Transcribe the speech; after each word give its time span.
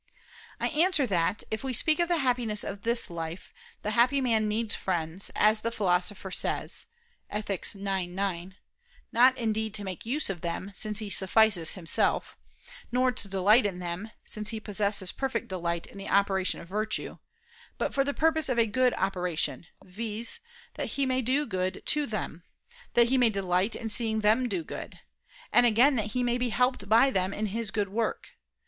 I 0.59 0.69
answer 0.69 1.05
that, 1.05 1.43
If 1.51 1.63
we 1.63 1.73
speak 1.73 1.99
of 1.99 2.07
the 2.07 2.17
happiness 2.17 2.63
of 2.63 2.81
this 2.81 3.11
life, 3.11 3.53
the 3.83 3.91
happy 3.91 4.19
man 4.19 4.47
needs 4.47 4.73
friends, 4.73 5.29
as 5.35 5.61
the 5.61 5.69
Philosopher 5.69 6.31
says 6.31 6.87
(Ethic. 7.29 7.59
ix, 7.59 7.75
9), 7.75 8.49
not, 9.11 9.37
indeed, 9.37 9.75
to 9.75 9.83
make 9.83 10.03
use 10.03 10.27
of 10.31 10.41
them, 10.41 10.71
since 10.73 10.97
he 10.97 11.11
suffices 11.11 11.73
himself; 11.73 12.35
nor 12.91 13.11
to 13.11 13.27
delight 13.27 13.63
in 13.63 13.77
them, 13.77 14.09
since 14.23 14.49
he 14.49 14.59
possesses 14.59 15.11
perfect 15.11 15.47
delight 15.49 15.85
in 15.85 15.99
the 15.99 16.09
operation 16.09 16.59
of 16.59 16.67
virtue; 16.67 17.19
but 17.77 17.93
for 17.93 18.03
the 18.03 18.11
purpose 18.15 18.49
of 18.49 18.57
a 18.57 18.65
good 18.65 18.95
operation, 18.95 19.67
viz. 19.83 20.39
that 20.73 20.87
he 20.97 21.05
may 21.05 21.21
do 21.21 21.45
good 21.45 21.83
to 21.85 22.07
them; 22.07 22.41
that 22.95 23.09
he 23.09 23.19
may 23.19 23.29
delight 23.29 23.75
in 23.75 23.87
seeing 23.87 24.21
them 24.21 24.49
do 24.49 24.63
good; 24.63 24.99
and 25.53 25.67
again 25.67 25.95
that 25.95 26.13
he 26.13 26.23
may 26.23 26.39
be 26.39 26.49
helped 26.49 26.89
by 26.89 27.11
them 27.11 27.31
in 27.35 27.45
his 27.45 27.69
good 27.69 27.89
work. 27.89 28.29